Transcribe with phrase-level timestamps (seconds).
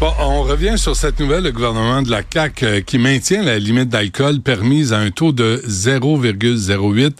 [0.00, 3.88] On revient sur cette nouvelle, le gouvernement de la CAQ euh, qui maintient la limite
[3.88, 7.12] d'alcool permise à un taux de 0,08,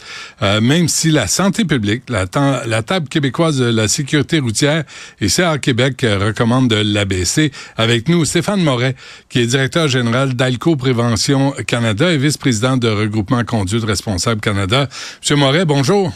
[0.42, 2.26] euh, même si la santé publique, la,
[2.66, 4.84] la, table québécoise de la sécurité routière
[5.20, 7.50] et CA Québec euh, recommande de l'abaisser.
[7.76, 8.94] Avec nous, Stéphane Moret,
[9.28, 14.88] qui est directeur général d'Alco Prévention Canada et vice-président de Regroupement Conduite Responsable Canada.
[15.20, 16.12] Monsieur Moret, bonjour.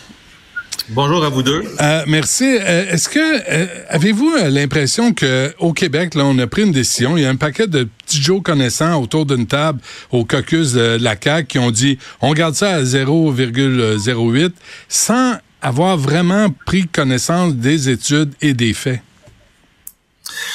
[0.88, 1.62] Bonjour à vous deux.
[1.80, 2.44] Euh, merci.
[2.44, 7.16] Euh, est-ce que euh, avez-vous l'impression que au Québec, là, on a pris une décision?
[7.16, 10.98] Il y a un paquet de petits Joe connaissants autour d'une table au caucus de
[11.00, 14.52] la CAQ qui ont dit on garde ça à 0,08
[14.88, 19.00] sans avoir vraiment pris connaissance des études et des faits.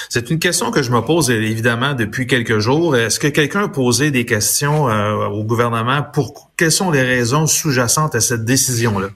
[0.09, 2.97] C'est une question que je me pose évidemment depuis quelques jours.
[2.97, 8.15] Est-ce que quelqu'un a posé des questions au gouvernement pour quelles sont les raisons sous-jacentes
[8.15, 9.09] à cette décision-là?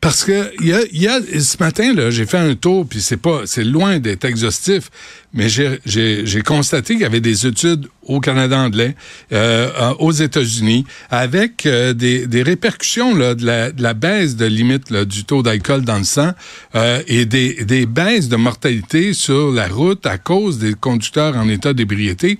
[0.00, 3.18] Parce que y a, y a, ce matin là, j'ai fait un tour puis c'est
[3.18, 4.90] pas c'est loin d'être exhaustif,
[5.34, 8.96] mais j'ai constaté qu'il y avait des études au Canada anglais,
[9.32, 14.46] euh, aux États-Unis, avec euh, des, des répercussions là, de, la, de la baisse de
[14.46, 16.30] limite là, du taux d'alcool dans le sang
[16.74, 21.46] euh, et des, des baisses de mortalité sur la route à cause des conducteurs en
[21.48, 22.38] état d'ébriété.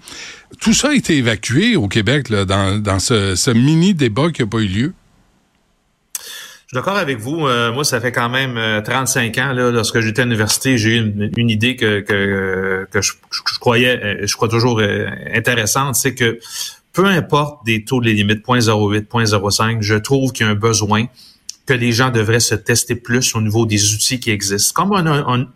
[0.60, 4.40] Tout ça a été évacué au Québec là, dans, dans ce, ce mini débat qui
[4.42, 4.92] n'a pas eu lieu.
[6.70, 7.48] Je suis d'accord avec vous.
[7.48, 9.52] Euh, moi, ça fait quand même 35 euh, ans.
[9.52, 13.12] Là, lorsque j'étais à l'université, j'ai eu une, idée que, que, que je,
[13.58, 14.80] croyais, euh, je crois toujours
[15.34, 16.38] intéressante, c'est que
[16.92, 20.54] peu importe des taux de les limites 0.08, 0.05, je trouve qu'il y a un
[20.54, 21.06] besoin
[21.72, 24.72] les gens devraient se tester plus au niveau des outils qui existent.
[24.74, 25.48] Comme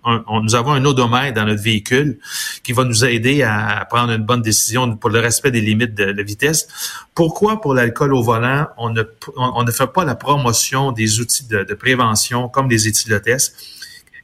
[0.43, 2.19] nous avons un odomètre dans notre véhicule
[2.63, 6.23] qui va nous aider à prendre une bonne décision pour le respect des limites de,
[6.23, 6.69] vitesse,
[7.15, 12.49] pourquoi pour l'alcool au volant, on ne, fait pas la promotion des outils de, prévention
[12.49, 13.57] comme les éthylotests?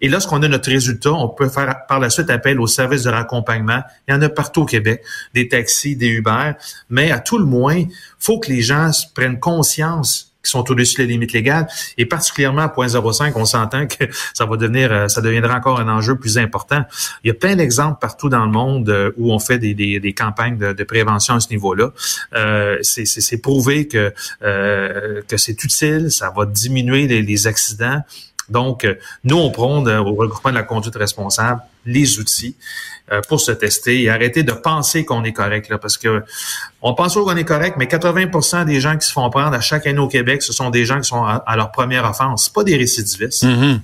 [0.02, 3.10] Et lorsqu'on a notre résultat, on peut faire par la suite appel aux services de
[3.10, 3.82] raccompagnement.
[4.08, 5.02] Il y en a partout au Québec,
[5.34, 6.52] des taxis, des Uber.
[6.88, 7.84] Mais à tout le moins,
[8.18, 11.68] faut que les gens prennent conscience qui sont au-dessus des limites légales.
[11.98, 15.88] Et particulièrement à 0.05, on s'entend que ça va devenir, euh, ça deviendra encore un
[15.88, 16.84] enjeu plus important.
[17.24, 20.00] Il y a plein d'exemples partout dans le monde euh, où on fait des, des,
[20.00, 21.92] des campagnes de, de, prévention à ce niveau-là.
[22.34, 24.12] Euh, c'est prouvé que,
[24.42, 28.02] euh, que c'est utile, ça va diminuer les, les accidents.
[28.50, 28.86] Donc,
[29.24, 32.56] nous, on prend au regroupement de la conduite responsable les outils
[33.12, 36.22] euh, pour se tester et arrêter de penser qu'on est correct là, parce que
[36.82, 39.86] on pense qu'on est correct, mais 80% des gens qui se font prendre à chaque
[39.86, 42.76] année au Québec, ce sont des gens qui sont à, leur première offense, pas des
[42.76, 43.44] récidivistes.
[43.44, 43.80] Mm-hmm.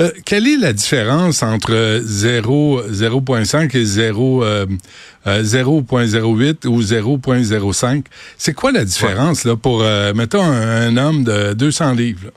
[0.00, 4.44] Euh, quelle est la différence entre 0 0.5 et 0
[5.26, 8.04] 0.08 ou 0.05
[8.38, 9.84] C'est quoi la différence là pour
[10.14, 12.30] mettons un, homme de 200 livres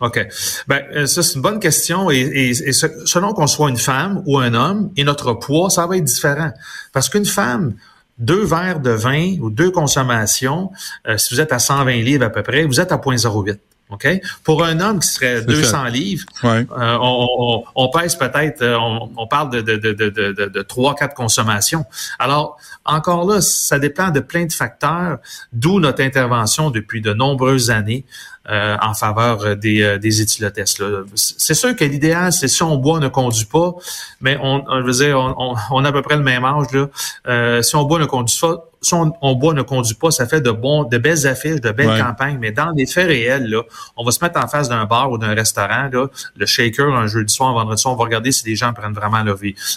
[0.00, 0.26] OK.
[0.68, 2.10] Ben, euh, ça, c'est une bonne question.
[2.10, 5.96] Et, et, selon qu'on soit une femme ou un homme, et notre poids, ça va
[5.96, 6.52] être différent.
[6.92, 7.74] Parce qu'une femme,
[8.18, 10.70] deux verres de vin ou deux consommations,
[11.06, 13.58] euh, si vous êtes à 120 livres à peu près, vous êtes à 0.08.
[13.90, 14.06] OK?
[14.44, 16.64] Pour un homme qui serait 200 livres, euh,
[17.00, 21.84] on, on, pèse peut-être, on, on, parle de, de, de, de, de 3-4 consommations.
[22.18, 25.18] Alors, encore là, ça dépend de plein de facteurs,
[25.52, 28.04] d'où notre intervention depuis de nombreuses années
[28.50, 30.82] euh, en faveur des, euh, des éthylotests.
[31.14, 33.74] C'est sûr que l'idéal, c'est si on boit, on ne conduit pas,
[34.22, 36.72] mais on, on, veut dire, on, on, a à peu près le même âge.
[36.72, 36.88] Là.
[37.26, 40.26] Euh, si on boit, on ne conduit pas, si on, boit, ne conduit pas, ça
[40.26, 43.62] fait de bons, de belles affiches, de belles campagnes, mais dans les faits réels, là,
[43.96, 46.06] on va se mettre en face d'un bar ou d'un restaurant, là,
[46.36, 48.92] le shaker, un jeudi soir, un vendredi soir, on va regarder si les gens prennent
[48.92, 49.22] vraiment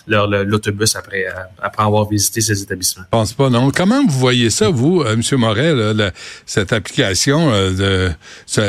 [0.07, 1.25] leur, l'autobus après,
[1.61, 3.03] après avoir visité ces établissements.
[3.03, 3.71] Je pense pas, non.
[3.71, 5.39] Comment vous voyez ça, vous, euh, M.
[5.39, 6.13] Morel,
[6.45, 8.11] cette application de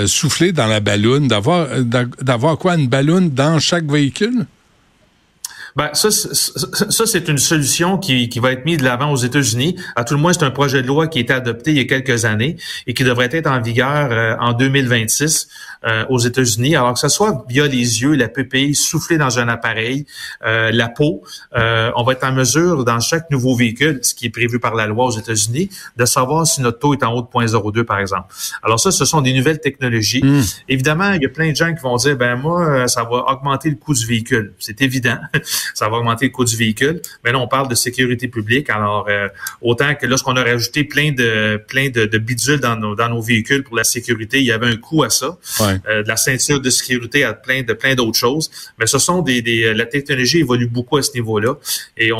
[0.06, 1.68] souffler dans la balloune, d'avoir
[2.21, 4.47] d'avoir quoi une balloune dans chaque véhicule?
[5.77, 9.77] Ben, ça, ça, c'est une solution qui, qui va être mise de l'avant aux États-Unis.
[9.97, 11.80] À tout le moins, c'est un projet de loi qui a été adopté il y
[11.80, 15.48] a quelques années et qui devrait être en vigueur euh, en 2026
[15.84, 16.77] euh, aux États-Unis.
[16.77, 20.07] Alors que ce soit via les yeux, la PPI, souffler dans un appareil,
[20.45, 21.22] euh, la peau,
[21.54, 24.86] on va être en mesure, dans chaque nouveau véhicule, ce qui est prévu par la
[24.86, 28.27] loi aux États-Unis, de savoir si notre taux est en haut de 0.02, par exemple.
[28.63, 30.22] Alors ça, ce sont des nouvelles technologies.
[30.22, 30.42] Hmm.
[30.69, 33.71] Évidemment, il y a plein de gens qui vont dire, ben moi, ça va augmenter
[33.71, 34.54] le coût du véhicule.
[34.59, 35.19] C'est évident.
[35.74, 37.00] Ça va augmenter le coût du véhicule.
[37.24, 38.70] Mais là, on parle de sécurité publique.
[38.70, 39.09] Alors,
[39.60, 43.20] autant que lorsqu'on a rajouté plein de plein de, de bidules dans nos, dans nos
[43.20, 45.36] véhicules pour la sécurité, il y avait un coût à ça.
[45.60, 48.50] de la ceinture de sécurité à plein de plein d'autres choses.
[48.78, 51.54] Mais ce sont des, des la technologie évolue beaucoup à ce niveau-là.
[51.97, 52.10] Et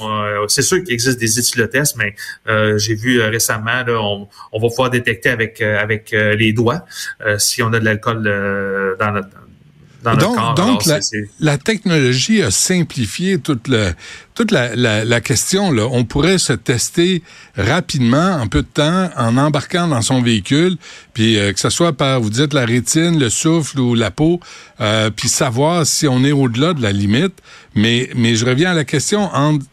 [0.48, 2.14] c'est sûr qu'il existe des études de mais
[2.78, 6.84] j'ai vu récemment, là, on, on, va pouvoir détecter avec avec les doigts
[7.38, 8.22] si on a de l'alcool
[8.98, 9.28] dans notre
[10.02, 10.82] donc, Donc,
[11.38, 13.93] la, technologie a simplifié toute, le,
[14.34, 15.70] toute la, la, question.
[15.70, 15.87] Là.
[15.90, 17.22] On pourrait se tester
[17.56, 20.76] rapidement, en peu de temps, en embarquant dans son véhicule,
[21.14, 24.40] puis euh, que ce soit par, vous dites, la rétine, le souffle ou la peau,
[24.81, 27.34] euh, puis savoir si on est au-delà de la limite.
[27.75, 29.64] Mais, mais je reviens à la question entre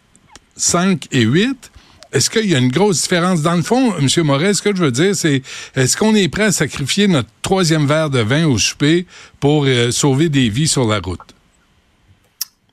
[0.58, 1.69] 5 et 8
[2.12, 3.42] est-ce qu'il y a une grosse différence?
[3.42, 4.08] Dans le fond, M.
[4.26, 5.44] Moret, ce que je veux dire, c'est
[5.76, 9.06] est-ce qu'on est prêt à sacrifier notre troisième verre de vin au souper
[9.40, 11.20] pour euh, sauver des vies sur la route?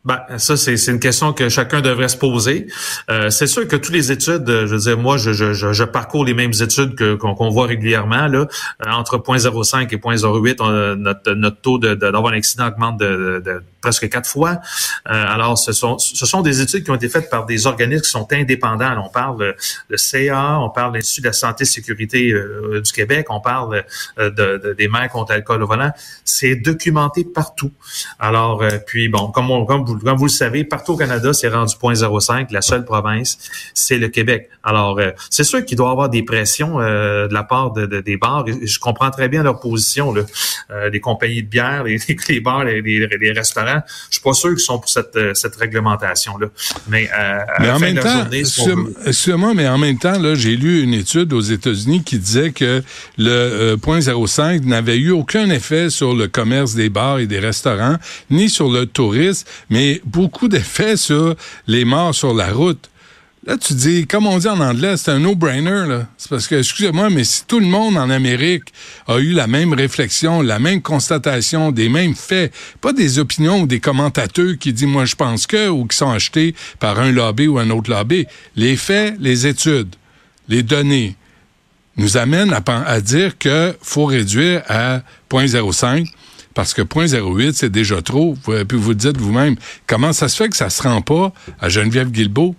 [0.06, 2.68] Ben, ça, c'est une question que chacun devrait se poser.
[3.10, 6.24] Euh, c'est sûr que toutes les études, je veux dire, moi, je, je, je parcours
[6.24, 8.28] les mêmes études qu'on voit régulièrement.
[8.28, 8.46] Là,
[8.86, 14.08] euh, entre 0.05 et 0.08, notre, notre taux d'avoir un accident augmente de, de, presque
[14.08, 14.60] quatre fois.
[15.08, 18.02] Euh, alors, ce sont, ce sont des études qui ont été faites par des organismes
[18.02, 19.02] qui sont indépendants.
[19.04, 19.56] on parle
[19.90, 22.32] de CA, on parle de l'Institut de la santé et sécurité
[22.80, 23.82] du Québec, on parle
[24.18, 25.90] de, des mains contre l'alcool au volant.
[26.24, 27.72] C'est documenté partout.
[28.20, 31.48] Alors, puis bon, comme, on, comme vous comme vous le savez, partout au Canada, c'est
[31.48, 32.48] rendu 0.05.
[32.50, 33.38] La seule province,
[33.74, 34.50] c'est le Québec.
[34.62, 37.86] Alors, euh, c'est sûr qu'il doit y avoir des pressions euh, de la part de,
[38.00, 38.44] des bars.
[38.46, 40.22] Je comprends très bien leur position, là.
[40.70, 41.98] Euh, les compagnies de bière, les,
[42.28, 43.82] les bars, les, les, restaurants.
[44.10, 46.48] Je suis pas sûr qu'ils sont pour cette, cette réglementation-là.
[46.88, 47.08] Mais,
[47.60, 51.40] mais en même temps, excusez-moi, mais en même temps, là, j'ai lu une étude aux
[51.40, 52.82] États-Unis qui disait que
[53.18, 57.96] le 0.05 n'avait eu aucun effet sur le commerce des bars et des restaurants,
[58.30, 61.34] ni sur le tourisme, mais beaucoup d'effets sur
[61.66, 62.90] les morts sur la route.
[63.46, 66.00] Là, tu dis, comme on dit en anglais, c'est un no-brainer.
[66.18, 68.72] C'est parce que, excusez-moi, mais si tout le monde en Amérique
[69.06, 73.66] a eu la même réflexion, la même constatation, des mêmes faits, pas des opinions ou
[73.68, 77.46] des commentateurs qui disent, moi, je pense que, ou qui sont achetés par un lobby
[77.46, 79.94] ou un autre lobby, les faits, les études,
[80.48, 81.14] les données,
[81.96, 86.06] nous amènent à, à dire qu'il faut réduire à 0.05
[86.56, 88.34] parce que 0.08, c'est déjà trop.
[88.66, 89.56] Puis vous dites vous-même,
[89.86, 92.54] comment ça se fait que ça se rend pas à Geneviève Guilbeault?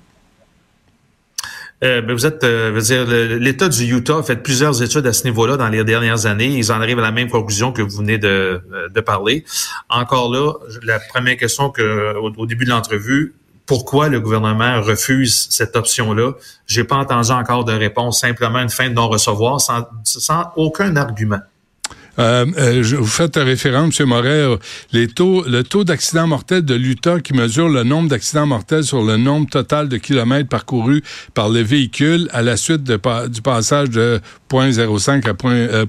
[1.84, 5.24] Euh, ben, vous êtes, euh, dire, l'État du Utah a fait plusieurs études à ce
[5.24, 6.48] niveau-là dans les dernières années.
[6.48, 9.46] Ils en arrivent à la même conclusion que vous venez de, euh, de parler.
[9.90, 10.54] Encore là,
[10.84, 13.34] la première question que au, début de l'entrevue,
[13.66, 16.34] pourquoi le gouvernement refuse cette option-là?
[16.68, 18.20] J'ai pas entendu encore de réponse.
[18.22, 21.42] Simplement une fin de non-recevoir sans, sans aucun argument.
[22.20, 24.08] Euh, euh, vous faites référence, M.
[24.08, 24.46] Moret,
[24.92, 29.04] les taux, le taux d'accident mortel de l'Utah qui mesure le nombre d'accidents mortels sur
[29.04, 31.04] le nombre total de kilomètres parcourus
[31.34, 34.20] par le véhicule à la suite de, du passage de
[34.50, 35.86] 0.05 à 0.08 euh,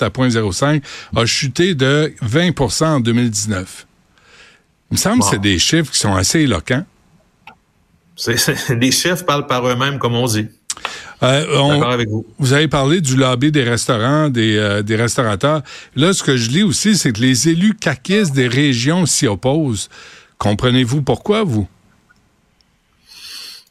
[0.00, 0.82] à 0.05
[1.16, 3.86] a chuté de 20% en 2019.
[4.90, 6.84] Il me semble que c'est des chiffres qui sont assez éloquents.
[8.70, 10.46] les chiffres parlent par eux-mêmes, comme on dit.
[11.22, 12.24] Euh, avec vous.
[12.38, 15.62] Vous avez parlé du lobby des restaurants, des, euh, des restaurateurs.
[15.96, 19.88] Là, ce que je lis aussi, c'est que les élus caquistes des régions s'y opposent.
[20.38, 21.66] Comprenez-vous pourquoi, vous?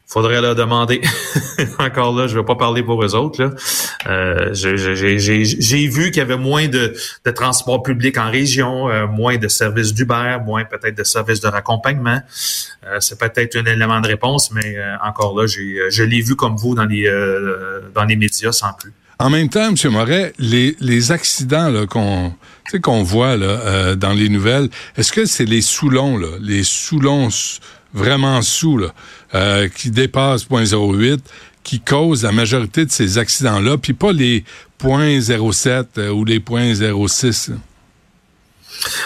[0.08, 1.02] faudrait leur demander.
[1.80, 3.44] Encore là, je vais pas parler pour eux autres.
[3.44, 3.52] Là.
[4.08, 6.96] Euh, j'ai vu qu'il y avait moins de,
[7.26, 11.48] de transport public en région, euh, moins de services d'Uber, moins peut-être de services de
[11.48, 12.22] raccompagnement.
[12.86, 16.76] Euh, c'est peut-être un élément de réponse, mais encore là, je l'ai vu comme vous
[16.76, 17.08] dans les
[17.94, 18.94] dans les médias sans plus.
[19.20, 19.92] En même temps, M.
[19.92, 23.36] Moret, les, accidents qu'on voit
[23.96, 27.30] dans les nouvelles, est-ce que c'est les Soulons, là, les Soulons
[27.94, 28.82] vraiment sous,
[29.76, 31.20] qui dépassent 0.08,
[31.68, 34.46] qui causent la majorité de ces accidents-là, puis pas les
[34.82, 37.52] 0.07 euh, ou les 0.06.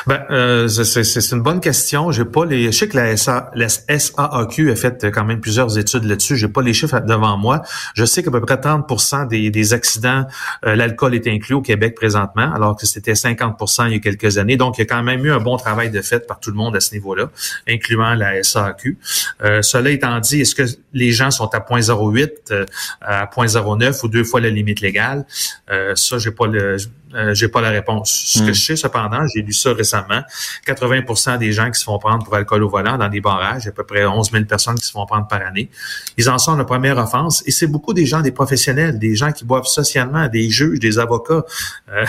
[0.08, 2.12] Ben, euh, c'est une bonne question.
[2.12, 2.66] J'ai pas les.
[2.66, 6.36] Je sais que la, SA, la SAAQ a fait quand même plusieurs études là-dessus.
[6.36, 7.62] J'ai pas les chiffres devant moi.
[7.96, 10.26] Je sais qu'à peu près 30 des, des accidents,
[10.66, 14.38] euh, l'alcool est inclus au Québec présentement, alors que c'était 50% il y a quelques
[14.38, 14.58] années.
[14.58, 16.58] Donc, il y a quand même eu un bon travail de fait par tout le
[16.58, 17.30] monde à ce niveau-là,
[17.68, 18.98] incluant la SAAQ.
[19.44, 20.64] Euh, cela étant dit, est-ce que
[20.94, 22.66] les gens sont à 0.08, euh,
[23.02, 25.26] à 0.09 ou deux fois la limite légale.
[25.70, 26.78] Euh, ça, j'ai pas le,
[27.14, 28.12] euh, j'ai pas la réponse.
[28.26, 28.54] Ce que hmm.
[28.54, 30.22] je sais cependant, j'ai lu ça récemment,
[30.68, 33.72] 80% des gens qui se font prendre pour alcool au volant dans des barrages, à
[33.72, 35.70] peu près 11 000 personnes qui se font prendre par année,
[36.18, 37.44] ils en sont la première offense.
[37.46, 41.00] Et c'est beaucoup des gens, des professionnels, des gens qui boivent socialement, des juges, des
[41.00, 41.44] avocats.
[41.92, 42.06] Euh,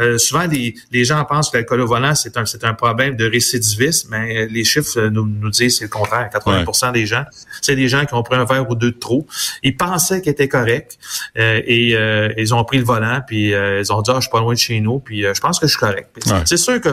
[0.00, 3.16] euh, souvent, les, les, gens pensent que l'alcool au volant, c'est un, c'est un problème
[3.16, 6.28] de récidivisme, mais les chiffres nous, nous disent c'est le contraire.
[6.32, 7.24] 80% des gens,
[7.62, 9.26] c'est des gens qui ont pris un verre ou deux de trop.
[9.62, 10.98] Ils pensaient qu'ils étaient corrects
[11.36, 11.96] et
[12.38, 14.58] ils ont pris le volant, puis ils ont dit, ah, je suis pas loin de
[14.58, 16.08] chez nous, puis je pense que je suis correct.
[16.44, 16.90] C'est sûr que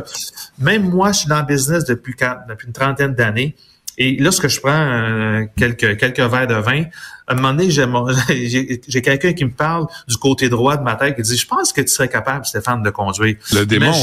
[0.59, 2.15] même moi, je suis dans le business depuis,
[2.47, 3.55] depuis une trentaine d'années.
[3.97, 6.83] Et lorsque je prends euh, quelques, quelques verres de vin,
[7.27, 7.69] à un moment donné,
[8.87, 11.73] j'ai quelqu'un qui me parle du côté droit de ma tête qui dit, je pense
[11.73, 13.37] que tu serais capable, Stéphane, de conduire.
[13.53, 13.93] Le démon.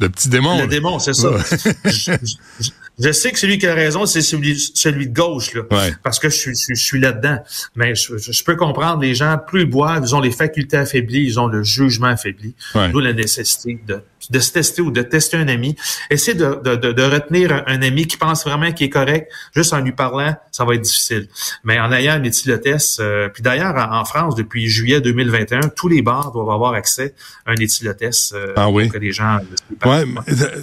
[0.00, 0.60] Le petit démon.
[0.60, 1.30] Le démon, c'est ça.
[1.84, 2.70] Je
[3.12, 5.62] sais que celui qui a raison, c'est celui, celui de gauche, là,
[6.02, 7.38] parce que je suis, je, suis là-dedans.
[7.74, 11.40] Mais je, peux comprendre, les gens, plus ils boivent, ils ont les facultés affaiblies, ils
[11.40, 12.54] ont le jugement affaibli.
[12.74, 14.00] D'où la nécessité de,
[14.30, 15.76] de se tester ou de tester un ami.
[16.10, 19.80] Essayer de, de, de, retenir un, ami qui pense vraiment qu'il est correct, juste en
[19.80, 21.28] lui parlant, ça va être difficile.
[21.64, 26.02] Mais en ayant un éthylotest, euh, puis d'ailleurs, en, France, depuis juillet 2021, tous les
[26.02, 27.14] bars doivent avoir accès
[27.46, 28.84] à un éthylotest euh, ah oui.
[28.84, 29.38] pour que les gens...
[29.84, 30.04] Ouais,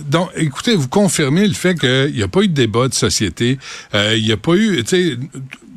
[0.08, 3.58] donc, écoutez, vous confirmez le fait qu'il n'y a pas eu de débat de société.
[3.94, 4.84] Euh, il n'y a pas eu,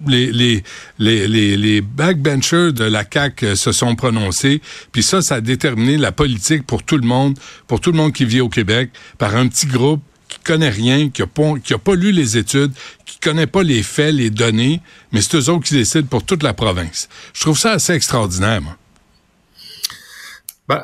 [0.07, 0.63] les, les,
[0.99, 4.61] les, les, backbenchers de la CAQ euh, se sont prononcés,
[4.93, 8.13] puis ça, ça a déterminé la politique pour tout le monde, pour tout le monde
[8.13, 11.75] qui vit au Québec, par un petit groupe qui connaît rien, qui a pas, qui
[11.75, 12.73] a pas lu les études,
[13.05, 14.81] qui connaît pas les faits, les données,
[15.13, 17.09] mais c'est eux autres qui décident pour toute la province.
[17.35, 18.77] Je trouve ça assez extraordinaire, moi.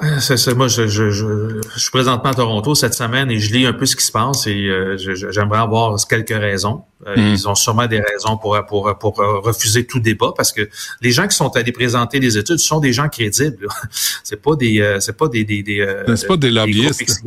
[0.01, 3.67] Ben, c'est, moi, je, je, je, suis présentement à Toronto cette semaine et je lis
[3.67, 4.97] un peu ce qui se passe et euh,
[5.31, 6.83] j'aimerais avoir quelques raisons.
[7.07, 7.35] Euh, hmm.
[7.35, 10.69] Ils ont sûrement des raisons pour, pour, pour refuser tout débat parce que
[11.01, 13.69] les gens qui sont allés présenter les études sont des gens crédibles.
[14.25, 17.23] c'est pas des, euh, c'est pas des, des, des c'est pas des lobbyistes.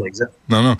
[0.50, 0.78] non, non.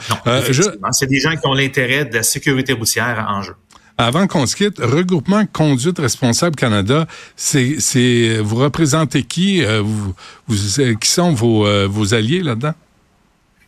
[0.92, 3.56] c'est des gens qui ont l'intérêt de la sécurité routière en jeu.
[4.02, 7.06] Avant qu'on se quitte, Regroupement Conduite Responsable Canada,
[7.36, 9.64] c'est, vous représentez qui?
[9.64, 10.16] Euh, vous,
[10.48, 12.74] vous, qui sont vos, euh, vos alliés là-dedans?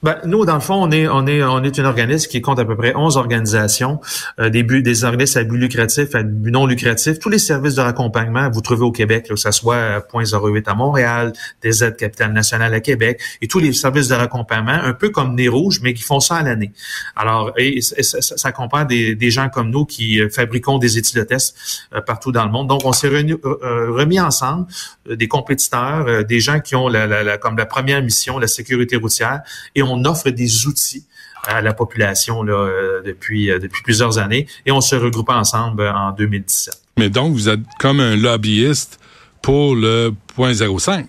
[0.03, 2.60] Ben, nous, dans le fond, on est, on est, on est une organisme qui compte
[2.60, 4.01] à peu près 11 organisations,
[4.38, 7.19] euh, des, buts, des organismes à but lucratif, à but non lucratif.
[7.19, 10.67] Tous les services de raccompagnement, vous trouvez au Québec, là, que ce soit Point 08
[10.67, 11.31] à Montréal,
[11.62, 15.36] des aides Capitale Nationale à Québec, et tous les services de raccompagnement, un peu comme
[15.36, 16.74] Nez Rouge, mais qui font ça à l'année.
[17.15, 21.55] Alors, et, ça, ça, comprend des, des, gens comme nous qui euh, fabriquons des éthylotestes
[21.93, 22.67] euh, partout dans le monde.
[22.67, 24.67] Donc, on s'est remis ensemble,
[25.10, 28.98] des compétiteurs, des gens qui ont la, la, la, comme la première mission, la sécurité
[28.98, 29.41] routière,
[29.75, 31.05] et on on offre des outils
[31.45, 35.93] à la population euh, depuis, euh, depuis plusieurs années et on se regroupe ensemble euh,
[35.93, 36.81] en 2017.
[36.97, 39.00] Mais donc, vous êtes comme un lobbyiste
[39.41, 41.05] pour le 0.05.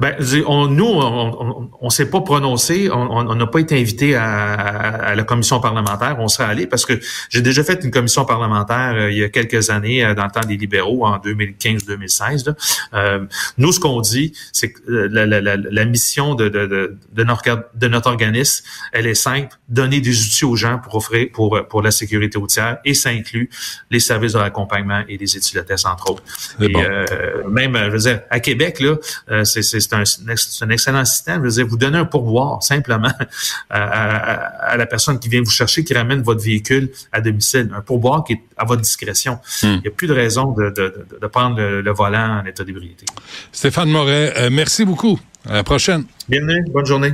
[0.00, 0.16] Ben,
[0.46, 5.60] on, nous, on ne s'est pas prononcé, on n'a pas été invité à, la commission
[5.60, 6.16] parlementaire.
[6.18, 9.28] On serait allé parce que j'ai déjà fait une commission parlementaire euh, il y a
[9.28, 12.54] quelques années euh, dans le temps des libéraux en 2015-2016.
[12.94, 13.26] Euh,
[13.58, 16.66] nous, ce qu'on dit, c'est que la, la, la, mission de, de,
[17.12, 21.28] de, notre, de notre organisme, elle est simple donner des outils aux gens pour offrir
[21.32, 23.50] pour pour la sécurité routière et ça inclut
[23.90, 26.22] les services de l'accompagnement et les études de test entre autres.
[26.60, 26.72] Et,
[27.48, 28.96] même, je veux dire, à Québec là,
[29.44, 30.34] c'est c'est un,
[30.66, 31.36] un, excellent système.
[31.36, 33.12] Je veux dire, vous donnez un pourboire simplement
[33.70, 37.70] à, la personne qui vient vous chercher, qui ramène votre véhicule à domicile.
[37.74, 39.34] Un pourboire qui est à votre discrétion.
[39.62, 39.66] Hmm.
[39.66, 43.06] Il n'y a plus de raison de, de, prendre le, volant en état d'ébriété.
[43.52, 45.18] Stéphane Moret, euh, merci beaucoup.
[45.48, 46.04] À la prochaine.
[46.28, 46.64] Bienvenue.
[46.70, 47.12] Bonne journée.